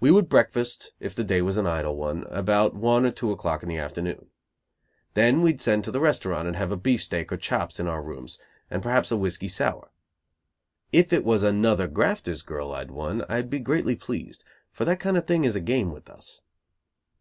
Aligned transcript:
We 0.00 0.10
would 0.10 0.28
breakfast, 0.28 0.92
if 0.98 1.14
the 1.14 1.22
day 1.22 1.40
was 1.40 1.56
an 1.56 1.68
idle 1.68 1.94
one, 1.96 2.24
about 2.30 2.74
one 2.74 3.06
or 3.06 3.12
two 3.12 3.30
o'clock 3.30 3.62
in 3.62 3.68
the 3.68 3.78
afternoon. 3.78 4.26
Then 5.14 5.40
we'd 5.40 5.60
send 5.60 5.84
to 5.84 5.92
the 5.92 6.00
restaurant 6.00 6.48
and 6.48 6.56
have 6.56 6.72
a 6.72 6.76
beefsteak 6.76 7.30
or 7.30 7.36
chops 7.36 7.78
in 7.78 7.86
our 7.86 8.02
rooms, 8.02 8.40
and 8.68 8.82
perhaps 8.82 9.12
a 9.12 9.16
whiskey 9.16 9.46
sour. 9.46 9.92
If 10.92 11.12
it 11.12 11.24
was 11.24 11.44
another 11.44 11.86
grafter's 11.86 12.42
girl 12.42 12.72
I'd 12.72 12.90
won 12.90 13.24
I'd 13.28 13.50
be 13.50 13.60
greatly 13.60 13.94
pleased, 13.94 14.42
for 14.72 14.84
that 14.84 14.98
kind 14.98 15.16
of 15.16 15.28
thing 15.28 15.44
is 15.44 15.54
a 15.54 15.60
game 15.60 15.92
with 15.92 16.10
us. 16.10 16.40